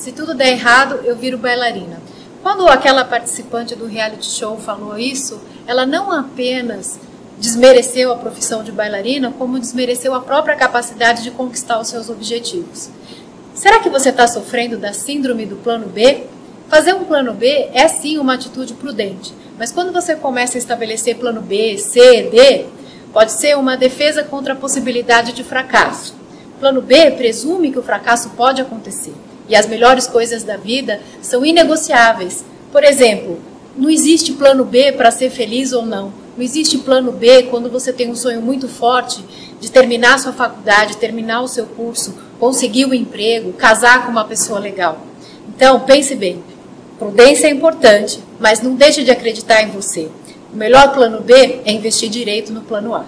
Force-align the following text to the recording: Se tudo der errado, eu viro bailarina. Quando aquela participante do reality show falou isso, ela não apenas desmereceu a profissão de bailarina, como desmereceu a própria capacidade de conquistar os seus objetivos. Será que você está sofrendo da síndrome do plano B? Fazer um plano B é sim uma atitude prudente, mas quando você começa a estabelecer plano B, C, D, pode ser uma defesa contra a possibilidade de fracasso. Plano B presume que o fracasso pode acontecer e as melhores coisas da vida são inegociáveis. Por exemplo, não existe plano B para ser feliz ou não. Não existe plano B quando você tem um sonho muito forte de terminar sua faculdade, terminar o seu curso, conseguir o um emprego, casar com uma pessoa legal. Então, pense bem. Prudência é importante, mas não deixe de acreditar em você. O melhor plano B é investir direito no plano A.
Se 0.00 0.12
tudo 0.12 0.32
der 0.32 0.52
errado, 0.52 1.00
eu 1.04 1.14
viro 1.14 1.36
bailarina. 1.36 2.00
Quando 2.42 2.66
aquela 2.66 3.04
participante 3.04 3.74
do 3.74 3.84
reality 3.84 4.30
show 4.30 4.56
falou 4.56 4.98
isso, 4.98 5.38
ela 5.66 5.84
não 5.84 6.10
apenas 6.10 6.98
desmereceu 7.36 8.10
a 8.10 8.16
profissão 8.16 8.64
de 8.64 8.72
bailarina, 8.72 9.30
como 9.38 9.58
desmereceu 9.58 10.14
a 10.14 10.22
própria 10.22 10.56
capacidade 10.56 11.22
de 11.22 11.30
conquistar 11.30 11.78
os 11.78 11.88
seus 11.88 12.08
objetivos. 12.08 12.88
Será 13.54 13.80
que 13.80 13.90
você 13.90 14.08
está 14.08 14.26
sofrendo 14.26 14.78
da 14.78 14.94
síndrome 14.94 15.44
do 15.44 15.56
plano 15.56 15.86
B? 15.86 16.24
Fazer 16.70 16.94
um 16.94 17.04
plano 17.04 17.34
B 17.34 17.68
é 17.74 17.86
sim 17.86 18.16
uma 18.16 18.32
atitude 18.32 18.72
prudente, 18.72 19.34
mas 19.58 19.70
quando 19.70 19.92
você 19.92 20.16
começa 20.16 20.56
a 20.56 20.60
estabelecer 20.60 21.18
plano 21.18 21.42
B, 21.42 21.76
C, 21.76 22.22
D, 22.22 22.64
pode 23.12 23.32
ser 23.32 23.54
uma 23.58 23.76
defesa 23.76 24.24
contra 24.24 24.54
a 24.54 24.56
possibilidade 24.56 25.34
de 25.34 25.44
fracasso. 25.44 26.16
Plano 26.58 26.80
B 26.80 27.10
presume 27.10 27.70
que 27.70 27.78
o 27.78 27.82
fracasso 27.82 28.30
pode 28.30 28.62
acontecer 28.62 29.12
e 29.50 29.56
as 29.56 29.66
melhores 29.66 30.06
coisas 30.06 30.44
da 30.44 30.56
vida 30.56 31.00
são 31.20 31.44
inegociáveis. 31.44 32.44
Por 32.70 32.84
exemplo, 32.84 33.38
não 33.76 33.90
existe 33.90 34.32
plano 34.32 34.64
B 34.64 34.92
para 34.92 35.10
ser 35.10 35.28
feliz 35.28 35.72
ou 35.72 35.84
não. 35.84 36.12
Não 36.36 36.44
existe 36.44 36.78
plano 36.78 37.10
B 37.10 37.42
quando 37.44 37.68
você 37.68 37.92
tem 37.92 38.08
um 38.08 38.14
sonho 38.14 38.40
muito 38.40 38.68
forte 38.68 39.22
de 39.60 39.70
terminar 39.70 40.20
sua 40.20 40.32
faculdade, 40.32 40.96
terminar 40.96 41.42
o 41.42 41.48
seu 41.48 41.66
curso, 41.66 42.14
conseguir 42.38 42.84
o 42.84 42.90
um 42.90 42.94
emprego, 42.94 43.52
casar 43.52 44.06
com 44.06 44.12
uma 44.12 44.24
pessoa 44.24 44.60
legal. 44.60 45.04
Então, 45.48 45.80
pense 45.80 46.14
bem. 46.14 46.42
Prudência 46.98 47.48
é 47.48 47.50
importante, 47.50 48.20
mas 48.38 48.62
não 48.62 48.74
deixe 48.74 49.02
de 49.02 49.10
acreditar 49.10 49.62
em 49.62 49.70
você. 49.70 50.08
O 50.52 50.56
melhor 50.56 50.94
plano 50.94 51.20
B 51.20 51.60
é 51.64 51.72
investir 51.72 52.08
direito 52.08 52.52
no 52.52 52.60
plano 52.60 52.94
A. 52.94 53.04